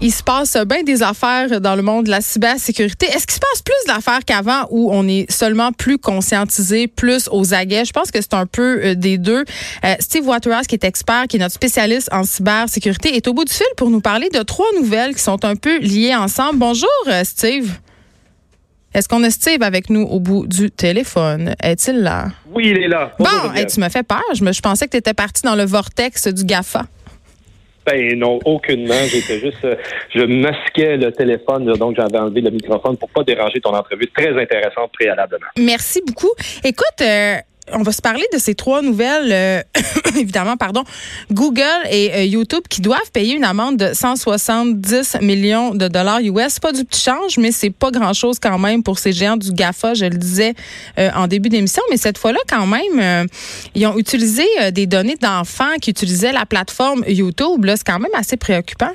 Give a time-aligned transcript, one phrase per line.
[0.00, 3.06] Il se passe bien des affaires dans le monde de la cybersécurité.
[3.06, 7.54] Est-ce qu'il se passe plus d'affaires qu'avant où on est seulement plus conscientisé, plus aux
[7.54, 7.84] aguets?
[7.84, 9.44] Je pense que c'est un peu euh, des deux.
[9.84, 13.44] Euh, Steve Waterhouse, qui est expert, qui est notre spécialiste en cybersécurité, est au bout
[13.44, 16.58] du fil pour nous parler de trois nouvelles qui sont un peu liées ensemble.
[16.58, 17.72] Bonjour, euh, Steve.
[18.92, 21.54] Est-ce qu'on a Steve avec nous au bout du téléphone?
[21.62, 22.28] Est-il là?
[22.52, 23.12] Oui, il est là.
[23.18, 24.22] Bon, tu me fais peur.
[24.34, 26.86] Je, me, je pensais que tu étais parti dans le vortex du GAFA.
[27.86, 29.02] Ben non, aucunement.
[29.06, 29.76] J'étais juste, euh,
[30.14, 34.30] je masquais le téléphone, donc j'avais enlevé le microphone pour pas déranger ton entrevue très
[34.40, 35.46] intéressante préalablement.
[35.58, 36.32] Merci beaucoup.
[36.64, 37.36] Écoute, euh,
[37.72, 39.62] on va se parler de ces trois nouvelles, euh,
[40.18, 40.84] évidemment, pardon,
[41.32, 46.60] Google et euh, YouTube qui doivent payer une amende de 170 millions de dollars US.
[46.60, 49.94] Pas du petit change, mais c'est pas grand-chose quand même pour ces géants du GAFA,
[49.94, 50.54] je le disais
[50.98, 51.82] euh, en début d'émission.
[51.90, 53.28] Mais cette fois-là, quand même,
[53.74, 57.64] ils ont utilisé des données d'enfants qui utilisaient la plateforme YouTube.
[57.76, 58.92] C'est quand même assez préoccupant.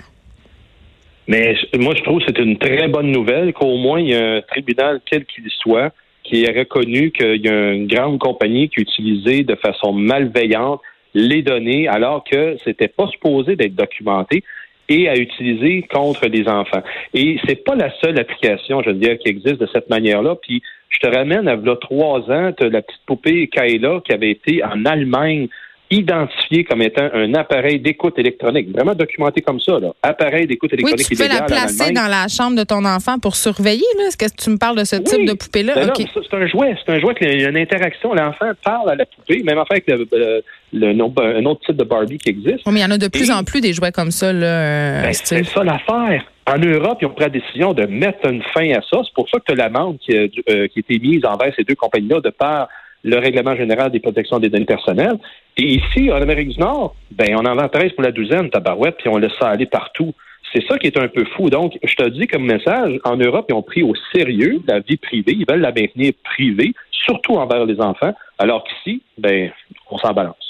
[1.27, 4.37] Mais moi, je trouve que c'est une très bonne nouvelle qu'au moins il y a
[4.37, 5.91] un tribunal, quel qu'il soit,
[6.29, 10.81] qui a reconnu qu'il y a une grande compagnie qui a utilisé de façon malveillante
[11.15, 14.43] les données alors que c'était pas supposé d'être documenté
[14.89, 16.83] et à utiliser contre les enfants.
[17.13, 20.35] Et c'est pas la seule application, je veux dire, qui existe de cette manière-là.
[20.35, 24.63] Puis je te ramène à là, trois ans, la petite poupée Kayla qui avait été
[24.63, 25.47] en Allemagne
[25.91, 29.91] identifié comme étant un appareil d'écoute électronique, vraiment documenté comme ça, là.
[30.03, 31.07] appareil d'écoute électronique.
[31.09, 33.85] Oui, tu peux la placer dans la chambre de ton enfant pour surveiller.
[33.97, 34.05] Là.
[34.07, 35.73] Est-ce que tu me parles de ce type de poupée-là?
[35.75, 36.75] Ben c'est un jouet.
[36.85, 38.13] C'est un jouet qu'il y a une interaction.
[38.13, 40.43] L'enfant parle à la poupée, même affaire avec le,
[40.73, 42.65] le, un autre type de Barbie qui existe.
[42.67, 44.31] mais il y en a de plus en plus des jouets comme ça.
[44.31, 46.23] Là, ben, c'est ça l'affaire.
[46.47, 49.01] En Europe, ils ont pris la décision de mettre une fin à ça.
[49.03, 52.21] C'est pour ça que l'amende qui, euh, qui a été mise envers ces deux compagnies-là
[52.21, 52.67] de part
[53.03, 55.17] le règlement général des protections des données personnelles.
[55.57, 58.97] Et ici, en Amérique du Nord, ben, on en vend 13 pour la douzaine, tabarouette,
[58.97, 60.13] puis on laisse ça aller partout.
[60.53, 61.49] C'est ça qui est un peu fou.
[61.49, 64.97] Donc, je te dis comme message, en Europe, ils ont pris au sérieux la vie
[64.97, 65.33] privée.
[65.33, 69.51] Ils veulent la maintenir privée, surtout envers les enfants, alors qu'ici, ben,
[69.91, 70.49] on s'en balance.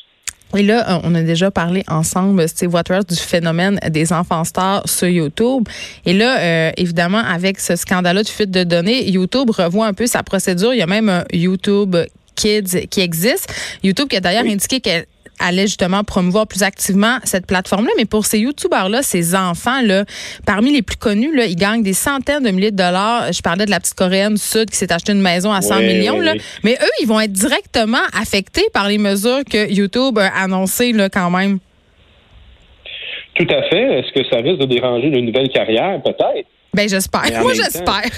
[0.58, 4.88] Et là, euh, on a déjà parlé ensemble, Steve Waters, du phénomène des enfants stars
[4.90, 5.68] sur YouTube.
[6.06, 10.08] Et là, euh, évidemment, avec ce scandale de fuite de données, YouTube revoit un peu
[10.08, 10.74] sa procédure.
[10.74, 11.96] Il y a même un YouTube
[12.40, 13.54] Kids qui existe.
[13.84, 15.06] YouTube qui a d'ailleurs indiqué qu'elle
[15.40, 17.92] allait justement promouvoir plus activement cette plateforme-là.
[17.98, 20.06] Mais pour ces YouTubers-là, ces enfants-là,
[20.46, 23.32] parmi les plus connus, là, ils gagnent des centaines de milliers de dollars.
[23.32, 26.20] Je parlais de la petite Coréenne Sud qui s'est acheté une maison à 100 millions.
[26.20, 26.34] là.
[26.64, 31.10] Mais eux, ils vont être directement affectés par les mesures que YouTube a annoncées là,
[31.10, 31.60] quand même.
[33.36, 34.00] Tout à fait.
[34.00, 36.02] Est-ce que ça risque de déranger une nouvelle carrière?
[36.04, 36.48] Peut-être.
[36.74, 37.24] Ben, j'espère.
[37.42, 38.12] Moi, j'espère.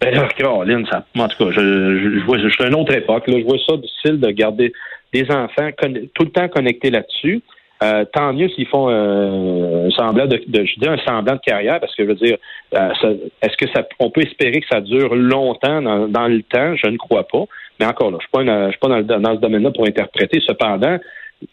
[0.00, 3.26] Ben ça, en tout cas, je, je, vois, je suis à une autre époque.
[3.28, 4.72] Là, je vois ça difficile de garder
[5.12, 5.70] des enfants
[6.14, 7.42] tout le temps connectés là-dessus.
[7.82, 11.94] Euh, tant mieux s'ils font un semblant de, je dis un semblant de carrière parce
[11.94, 12.38] que je veux dire,
[12.74, 16.74] euh, est-ce que ça, on peut espérer que ça dure longtemps dans, le temps?
[16.76, 17.44] Je ne crois pas.
[17.78, 20.40] Mais encore là, je suis pas, je suis pas dans, dans ce domaine-là pour interpréter.
[20.46, 20.98] Cependant,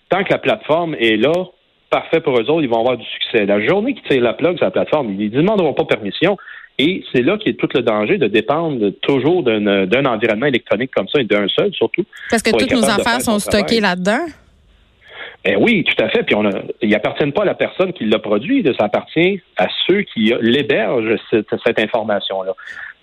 [0.09, 1.33] tant que la plateforme est là,
[1.93, 3.45] parfait pour eux autres, ils vont avoir du succès.
[3.45, 6.37] La journée qu'ils tirent la plug sur la plateforme, ils ne demanderont pas permission.
[6.79, 11.21] Et c'est là qu'est tout le danger de dépendre toujours d'un environnement électronique comme ça
[11.21, 12.03] et d'un seul surtout.
[12.31, 14.25] Parce que toutes nos affaires sont stockées là-dedans.
[15.45, 16.23] Eh oui, tout à fait.
[16.23, 19.67] Puis on a, ils appartiennent pas à la personne qui l'a produit, ça appartient à
[19.85, 22.53] ceux qui l'hébergent cette, cette information-là.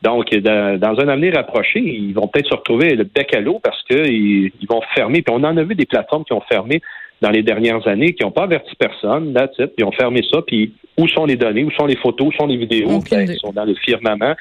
[0.02, 3.80] Donc, dans un avenir approché, ils vont peut-être se retrouver le bec à l'eau parce
[3.84, 5.22] qu'ils ils vont fermer.
[5.22, 6.80] Puis on en a vu des plateformes qui ont fermé
[7.20, 10.72] dans les dernières années, qui n'ont pas averti personne, là, ils ont fermé ça, puis
[10.98, 13.52] où sont les données, où sont les photos, où sont les vidéos, ben, ils sont
[13.52, 14.34] dans le firmament.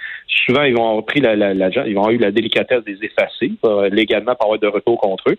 [0.46, 1.54] Souvent, ils vont avoir pris la, la,
[1.86, 5.26] ils vont avoir eu la délicatesse des effacer, euh, légalement, pour avoir de retour contre
[5.30, 5.38] eux.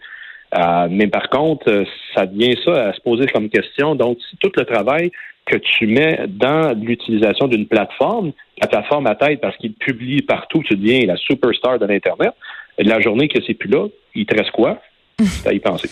[0.56, 1.84] Euh, mais par contre, euh,
[2.14, 3.94] ça devient ça à se poser comme question.
[3.94, 5.10] Donc, si tout le travail
[5.46, 10.62] que tu mets dans l'utilisation d'une plateforme, la plateforme à tête parce qu'il publie partout,
[10.64, 12.32] tu deviens la superstar de l'Internet,
[12.78, 14.80] la journée que c'est plus là, il te reste quoi?
[15.42, 15.88] C'est à y penser.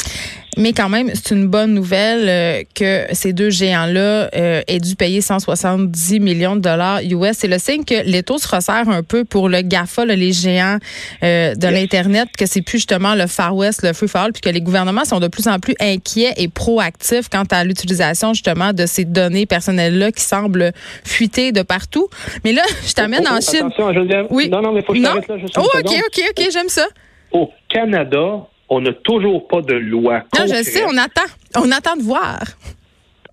[0.58, 4.96] Mais quand même, c'est une bonne nouvelle euh, que ces deux géants-là euh, aient dû
[4.96, 7.36] payer 170 millions de dollars US.
[7.38, 10.78] C'est le signe que l'étau se resserre un peu pour le GAFA, les géants
[11.22, 14.40] euh, de l'Internet, que c'est plus justement le Far West, le Free For All, puis
[14.40, 18.72] que les gouvernements sont de plus en plus inquiets et proactifs quant à l'utilisation justement
[18.72, 20.72] de ces données personnelles-là qui semblent
[21.04, 22.08] fuiter de partout.
[22.44, 23.66] Mais là, je t'amène Oh, oh, en Chine.
[23.66, 24.26] Attention, Geneviève.
[24.30, 24.48] Oui.
[24.48, 25.84] Non, non, mais faut que je là juste Oh, OK.
[25.84, 26.86] OK, OK, j'aime ça.
[27.30, 30.22] Au Canada, on n'a toujours pas de loi.
[30.38, 31.30] Non, je sais, on attend.
[31.56, 32.40] On attend de voir.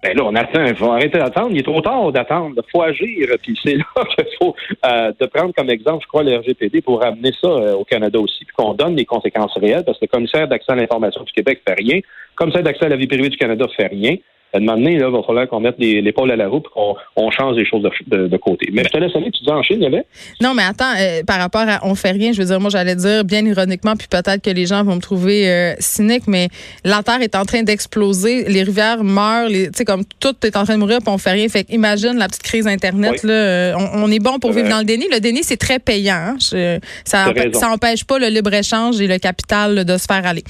[0.01, 0.63] Ben là, on attend.
[0.65, 1.49] Il faut arrêter d'attendre.
[1.51, 2.55] Il est trop tard d'attendre.
[2.57, 3.27] Il faut agir.
[3.41, 3.85] Puis c'est là
[4.15, 4.55] qu'il faut
[4.85, 8.19] euh, de prendre comme exemple, je crois, le RGPD pour ramener ça euh, au Canada
[8.19, 11.31] aussi, puis qu'on donne les conséquences réelles, parce que le commissaire d'accès à l'information du
[11.31, 11.95] Québec fait rien.
[11.95, 14.15] Le commissaire d'accès à la vie privée du Canada fait rien.
[14.53, 16.69] À un moment donné, là, il va falloir qu'on mette l'épaule à la roue et
[16.73, 18.69] qu'on on change les choses de, de- de côté.
[18.71, 20.05] Mais je te laisse aller, tu dis en Chine, il y avait?
[20.41, 22.95] Non, mais attends, euh, par rapport à on fait rien, je veux dire, moi j'allais
[22.95, 26.47] dire bien ironiquement, puis peut-être que les gens vont me trouver euh, cynique, mais
[26.85, 30.63] la Terre est en train d'exploser, les rivières meurent, tu sais, comme tout est en
[30.63, 31.49] train de mourir, puis on fait rien.
[31.49, 33.27] Fait imagine la petite crise Internet, Oui.
[33.27, 35.05] là, euh, on, on est bon pour vivre dans le déni.
[35.11, 36.15] Le déni, c'est très payant.
[36.15, 36.35] hein.
[36.39, 40.43] Je- ça, ça empêche pas le libre-échange et le capital là, de se faire aller.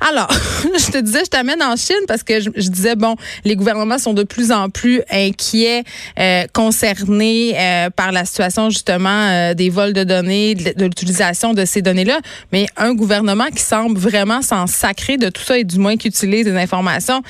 [0.00, 0.28] Alors,
[0.78, 3.11] je te disais, je t'amène en Chine parce que je, je disais, bon,
[3.44, 5.84] les gouvernements sont de plus en plus inquiets,
[6.18, 11.64] euh, concernés euh, par la situation justement euh, des vols de données, de, l'utilisation de
[11.64, 12.20] ces données-là.
[12.52, 16.08] Mais un gouvernement qui semble vraiment s'en sacrer de tout ça et du moins qui
[16.08, 17.22] utilise des informations,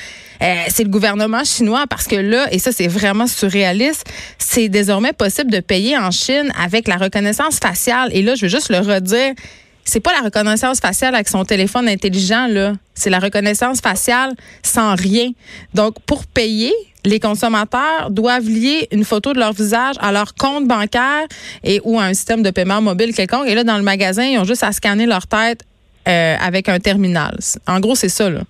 [0.69, 4.05] c'est le gouvernement chinois parce que là, et ça c'est vraiment surréaliste,
[4.39, 8.11] c'est désormais possible de payer en Chine avec la reconnaissance faciale.
[8.13, 9.35] Et là, je veux juste le redire.
[9.85, 12.75] C'est pas la reconnaissance faciale avec son téléphone intelligent, là.
[12.95, 14.33] C'est la reconnaissance faciale
[14.63, 15.31] sans rien.
[15.75, 16.73] Donc, pour payer,
[17.05, 21.27] les consommateurs doivent lier une photo de leur visage à leur compte bancaire
[21.65, 23.49] et ou à un système de paiement mobile quelconque.
[23.49, 25.63] Et là, dans le magasin, ils ont juste à scanner leur tête
[26.09, 27.37] euh, avec un terminal.
[27.67, 28.41] En gros, c'est ça, là.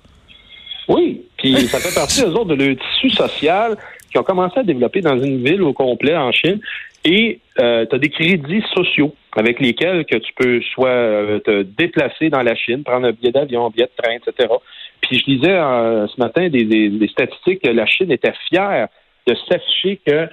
[0.89, 3.77] Oui, puis ça fait partie, eux autres, de leur tissu social
[4.11, 6.61] qui ont commencé à développer dans une ville au complet en Chine.
[7.05, 11.63] Et euh, tu as des crédits sociaux avec lesquels que tu peux soit euh, te
[11.63, 14.49] déplacer dans la Chine, prendre un billet d'avion, un billet de train, etc.
[15.01, 18.89] Puis je lisais euh, ce matin des, des- des statistiques que la Chine était fière
[19.27, 20.29] de s'afficher que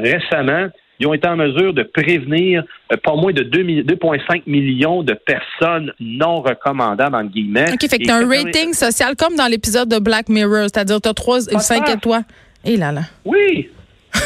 [0.00, 0.68] récemment,
[1.00, 2.64] ils ont été en mesure de prévenir
[3.02, 7.72] pas moins de 2 mi- 2,5 millions de personnes non recommandables, entre guillemets.
[7.72, 11.00] OK, fait que t'as un 80 rating social comme dans l'épisode de Black Mirror, c'est-à-dire
[11.00, 11.94] t'as trois, Pas cinq tard.
[11.96, 12.24] étoiles.
[12.64, 13.02] Et là, là.
[13.24, 13.70] Oui.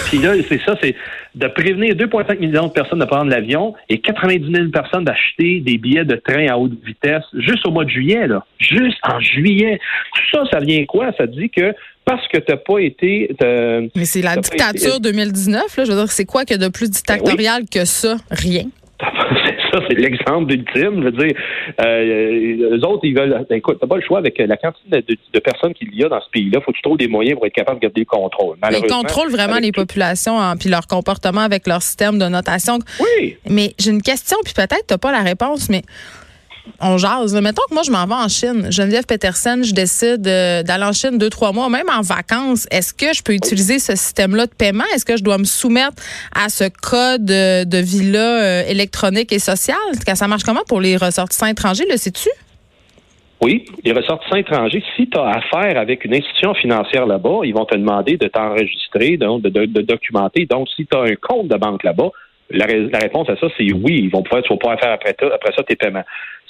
[0.07, 0.95] Puis là, c'est ça, c'est
[1.35, 5.79] de prévenir 2,5 millions de personnes de prendre l'avion et 90 000 personnes d'acheter des
[5.79, 8.45] billets de train à haute vitesse juste au mois de juillet, là.
[8.59, 9.79] Juste en juillet.
[10.15, 11.11] Tout ça, ça vient quoi?
[11.17, 11.75] Ça dit que
[12.05, 13.31] parce que t'as pas été...
[13.41, 15.85] Mais c'est la pas été- dictature 2019, là.
[15.85, 18.17] Je veux dire, c'est quoi a de plus dictatorial que ça?
[18.31, 18.65] Rien.
[19.73, 21.03] Ça, c'est l'exemple ultime.
[21.03, 21.35] Je veux dire,
[21.81, 23.45] euh, eux autres, ils veulent.
[23.49, 26.09] ben, écoute, t'as pas le choix avec la quantité de, de personnes qu'il y a
[26.09, 26.61] dans ce pays-là.
[26.61, 28.57] Faut que tu trouves des moyens pour être capable de garder le contrôle.
[28.71, 32.79] Ils contrôlent vraiment les tout- populations hein, puis leur comportement avec leur système de notation.
[33.01, 33.37] Oui.
[33.49, 35.83] Mais j'ai une question, puis peut-être tu n'as pas la réponse, mais
[36.81, 37.35] on jase.
[37.41, 38.71] Mettons que moi, je m'en vais en Chine.
[38.71, 42.67] Geneviève Peterson, je décide euh, d'aller en Chine deux, trois mois, même en vacances.
[42.71, 44.85] Est-ce que je peux utiliser ce système-là de paiement?
[44.95, 46.03] Est-ce que je dois me soumettre
[46.35, 49.77] à ce code euh, de vie-là euh, électronique et social?
[50.15, 52.29] Ça marche comment pour les ressortissants étrangers, le sais-tu?
[53.45, 57.65] Oui, les ressortissants étrangers, si tu as affaire avec une institution financière là-bas, ils vont
[57.65, 60.47] te demander de t'enregistrer, de, de- documenter.
[60.47, 62.11] Donc, si tu as un compte de banque là-bas,
[62.51, 64.03] la, ré- la réponse à ça, c'est oui.
[64.05, 66.05] Ils vont pouvoir, tu vas pouvoir faire après, après ça tes paiements.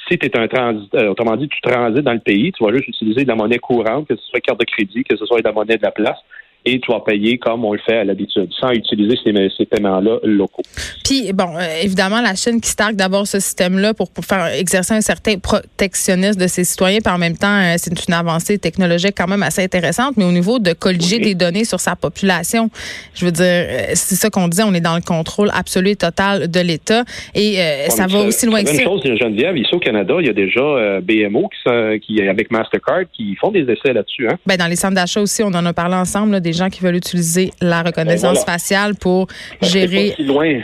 [0.09, 2.73] Si tu es un transit, euh, autrement dit, tu transites dans le pays, tu vas
[2.73, 5.39] juste utiliser de la monnaie courante, que ce soit carte de crédit, que ce soit
[5.39, 6.19] de la monnaie de la place,
[6.65, 10.19] et tu vas payer comme on le fait à l'habitude, sans utiliser ces, ces paiements-là
[10.23, 10.63] locaux.
[11.05, 14.95] Puis, bon, euh, évidemment, la Chine qui starque d'abord ce système-là pour, pour faire exercer
[14.95, 19.15] un certain protectionnisme de ses citoyens, puis en même temps, euh, c'est une avancée technologique
[19.17, 21.23] quand même assez intéressante, mais au niveau de colliger Oui.
[21.23, 22.71] des données sur sa population,
[23.15, 25.97] je veux dire, euh, c'est ça qu'on dit, on est dans le contrôle absolu et
[25.97, 27.05] total de l'État,
[27.35, 28.83] et euh, ça va aussi loin que Une ça.
[28.85, 33.03] chose, Geneviève, ici au Canada, il y a déjà BMO qui, sont- qui, avec Mastercard,
[33.13, 34.29] qui font des essais là-dessus.
[34.29, 34.39] Hein?
[34.47, 36.81] Ben, dans les centres d'achat aussi, on en a parlé ensemble, là, des gens qui
[36.81, 38.53] veulent utiliser la reconnaissance Ben, voilà.
[38.53, 39.29] faciale pour
[39.63, 40.61] C'est gérer pas si loin.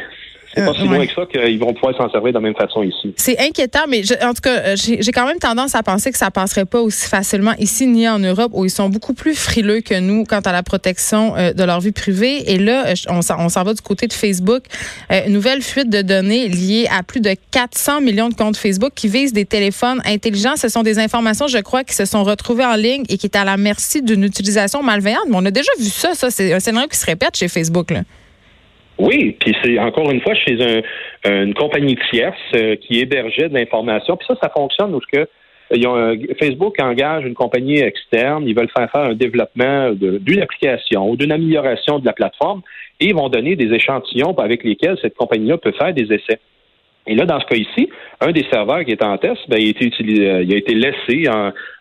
[0.58, 2.82] C'est pas si loin que ça qu'ils vont pouvoir s'en servir de la même façon
[2.82, 3.14] ici.
[3.16, 6.18] C'est inquiétant, mais je- en tout cas, euh, j'ai quand même tendance à penser que
[6.18, 9.80] ça passerait pas aussi facilement ici ni en Europe, où ils sont beaucoup plus frileux
[9.80, 12.50] que nous quant à la protection euh, de leur vie privée.
[12.52, 14.62] Et là, euh, on s'en on s'en va du côté de Facebook.
[15.12, 19.08] Euh, nouvelle fuite de données liée à plus de 400 millions de comptes Facebook qui
[19.08, 20.56] visent des téléphones intelligents.
[20.56, 23.36] Ce sont des informations, je crois, qui se sont retrouvées en ligne et qui est
[23.36, 25.24] à la merci d'une utilisation malveillante.
[25.28, 26.30] Mais on a déjà vu ça, ça.
[26.30, 27.90] C'est un scénario qui se répète chez Facebook.
[27.90, 28.02] Là.
[28.98, 33.54] Oui, puis c'est encore une fois chez un- une compagnie tierce euh, qui hébergeait de
[33.54, 34.16] l'information.
[34.16, 35.28] Puis ça, ça fonctionne parce que
[36.40, 41.30] Facebook engage une compagnie externe, ils veulent faire faire un développement d'une application ou d'une
[41.32, 42.62] amélioration de la plateforme
[43.00, 46.40] et ils vont donner des échantillons avec lesquels cette compagnie-là peut faire des essais.
[47.06, 47.88] Et là, dans ce cas ici,
[48.20, 50.56] un des serveurs qui est en test, ben, il, a été utilisé, euh, il a
[50.56, 51.24] été laissé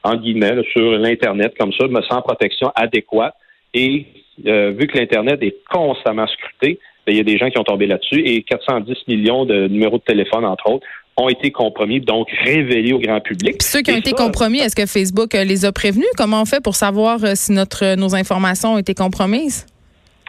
[0.03, 3.35] en, guillemets sur l'Internet comme ça, sans protection adéquate.
[3.73, 4.05] Et
[4.45, 7.87] euh, vu que l'Internet est constamment scruté, il y a des gens qui ont tombé
[7.87, 10.85] là-dessus et 410 millions de numéros de téléphone, entre autres,
[11.17, 13.57] ont été compromis, donc révélés au grand public.
[13.59, 16.07] Puis ceux qui ont été compromis, est-ce que Facebook euh, les a prévenus?
[16.15, 19.65] Comment on fait pour savoir si notre, nos informations ont été compromises?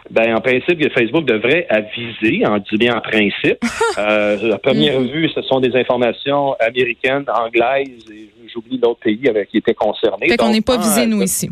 [0.09, 3.59] Ben, en principe, Facebook devrait aviser, en dit bien en principe.
[3.99, 5.11] euh, à première mm-hmm.
[5.11, 10.29] vue, ce sont des informations américaines, anglaises, et j'oublie d'autres pays avec qui étaient concernés.
[10.29, 11.51] Fait qu'on n'est pas visé, nous, ici.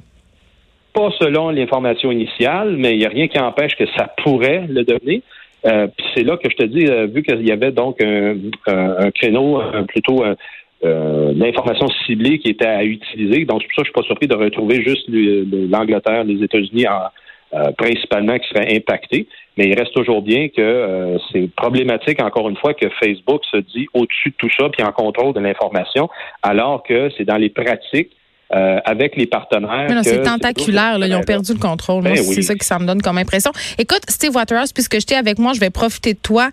[0.97, 4.83] Pas selon l'information initiale, mais il n'y a rien qui empêche que ça pourrait le
[4.83, 5.21] donner.
[5.65, 9.61] Euh, c'est là que je te dis, euh, vu qu'il y avait donc un, créneau
[9.87, 14.01] plutôt euh, l'information ciblée qui était à utiliser, donc c'est pour ça que je suis
[14.01, 17.09] pas surpris de retrouver juste l'Angleterre, les États-Unis en
[17.53, 19.25] euh, principalement qui seraient impactés.
[19.55, 23.55] Mais il reste toujours bien que euh, c'est problématique, encore une fois, que Facebook se
[23.55, 26.09] dit au-dessus de tout ça, puis en contrôle de l'information,
[26.43, 28.11] alors que c'est dans les pratiques
[28.53, 29.87] euh, avec les partenaires.
[30.03, 32.03] C'est tentaculaire, là, ils ont perdu le contrôle.
[32.03, 33.51] Ben c'est ça que ça me donne comme impression.
[33.77, 36.49] Écoute, Steve Waterhouse, puisque j'étais avec moi, je vais profiter de toi.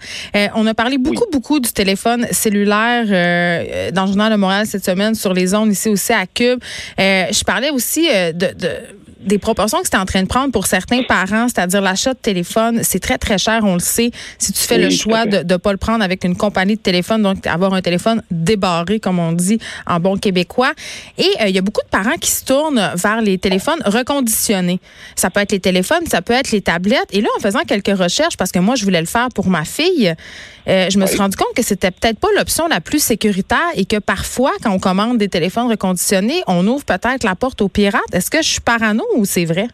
[0.55, 3.05] on a parlé beaucoup, beaucoup du téléphone cellulaire
[3.93, 6.61] dans le Journal de Montréal cette semaine, sur les ondes ici aussi à Cube.
[6.99, 8.69] je parlais aussi de, de
[9.25, 12.81] des proportions que c'est en train de prendre pour certains parents, c'est-à-dire l'achat de téléphone,
[12.83, 14.11] c'est très, très cher, on le sait.
[14.39, 17.23] Si tu fais le choix de ne pas le prendre avec une compagnie de téléphone,
[17.23, 20.73] donc avoir un téléphone débarré, comme on dit en bon québécois.
[21.19, 24.81] Et euh, il y a beaucoup de parents qui se tournent vers les téléphones reconditionnés.
[25.17, 27.09] Ça peut être les téléphones, ça peut être les tablettes.
[27.13, 29.65] Et là, en faisant quelques recherches, parce que moi, je voulais le faire pour ma
[29.65, 30.15] fille,
[30.67, 33.85] euh, je me suis rendu compte que c'était peut-être pas l'option la plus sécuritaire et
[33.85, 38.03] que parfois, quand on commande des téléphones reconditionnés, on ouvre peut-être la porte aux pirates.
[38.13, 39.67] Est-ce que je suis parano ou c'est vrai?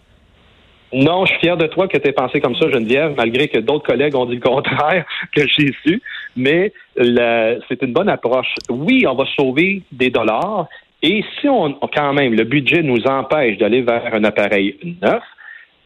[0.93, 3.59] Non, je suis fier de toi que tu aies pensé comme ça, Geneviève, malgré que
[3.59, 5.05] d'autres collègues ont dit le contraire
[5.35, 6.03] que j'ai su.
[6.37, 8.53] Mais c'est une bonne approche.
[8.69, 10.67] Oui, on va sauver des dollars.
[11.03, 15.23] Et si on, quand même, le budget nous empêche d'aller vers un appareil neuf,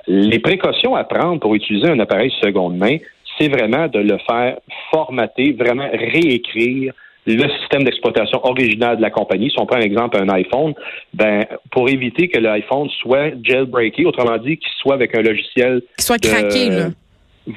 [0.07, 2.97] les précautions à prendre pour utiliser un appareil seconde main,
[3.39, 4.59] c'est vraiment de le faire
[4.91, 6.93] formater, vraiment réécrire
[7.27, 9.51] le système d'exploitation original de la compagnie.
[9.51, 10.75] Si on prend un exemple un iPhone,
[11.13, 16.19] ben pour éviter que l'iPhone soit jailbreaké, autrement dit, qu'il soit avec un logiciel soit
[16.19, 16.89] craqué, là.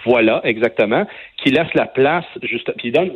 [0.05, 1.05] Voilà, exactement,
[1.41, 3.11] qui laisse la place juste, puis donne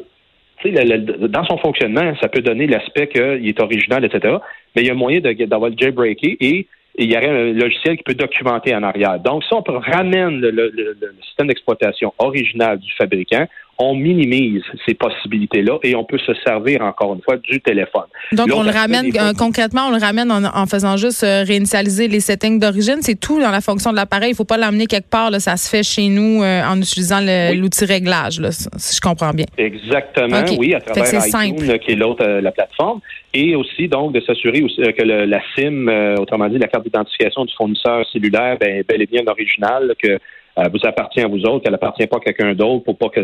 [0.63, 4.36] dans son fonctionnement, ça peut donner l'aspect qu'il est original, etc.
[4.75, 6.67] Mais il y a moyen d'avoir le jailbreaké et
[7.00, 9.20] il y aurait un logiciel qui peut documenter en arrière.
[9.20, 13.48] Donc, si on ramène le système d'exploitation original du fabricant,
[13.81, 18.05] on minimise ces possibilités-là et on peut se servir encore une fois du téléphone.
[18.31, 22.19] Donc, on le ramène euh, concrètement, on le ramène en, faisant juste euh, réinitialiser les
[22.19, 22.97] settings d'origine.
[23.01, 24.29] C'est tout dans la fonction de l'appareil.
[24.29, 25.31] Il ne faut pas l'amener quelque part.
[25.31, 29.31] Là, ça se fait chez nous euh, en utilisant l'outil réglage, là, si je comprends
[29.31, 29.45] bien.
[29.57, 33.00] Exactement, oui, à travers iTunes, qui est l'autre, la plateforme.
[33.33, 35.88] Et aussi, donc, de s'assurer que la SIM,
[36.19, 40.19] autrement dit, la carte d'identification du fournisseur cellulaire, ben, bel et bien l'original, que
[40.58, 43.22] euh, vous appartient à vous autres, qu'elle appartient pas à quelqu'un d'autre pour pas que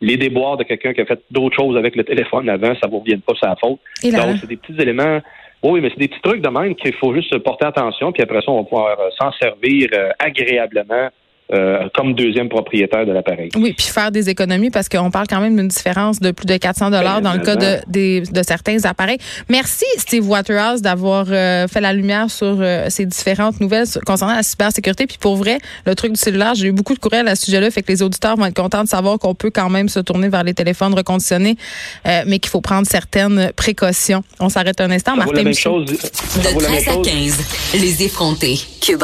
[0.00, 3.00] les déboires de quelqu'un qui a fait d'autres choses avec le téléphone avant, ça vous
[3.00, 3.78] revienne pas sa faute.
[4.02, 5.20] Donc, c'est des petits éléments.
[5.62, 8.40] Oui, mais c'est des petits trucs de même qu'il faut juste porter attention, puis après
[8.40, 11.08] ça, on va pouvoir euh, s'en servir euh, agréablement
[11.52, 13.50] euh, comme deuxième propriétaire de l'appareil.
[13.56, 16.56] Oui, puis faire des économies parce qu'on parle quand même d'une différence de plus de
[16.56, 19.18] 400 dollars dans le cas de, de, certains appareils.
[19.48, 24.42] Merci Steve Waterhouse d'avoir euh, fait la lumière sur euh, ces différentes nouvelles concernant la
[24.42, 25.06] cybersécurité.
[25.06, 27.70] Puis pour vrai, le truc du cellulaire, j'ai eu beaucoup de courriels à ce sujet-là,
[27.70, 30.28] fait que les auditeurs vont être contents de savoir qu'on peut quand même se tourner
[30.28, 31.56] vers les téléphones reconditionnés,
[32.04, 34.22] mais qu'il faut prendre certaines précautions.
[34.40, 35.42] On s'arrête un instant, Martin.
[35.42, 38.58] de 13 à 15, les effrontés.
[38.80, 39.00] Cube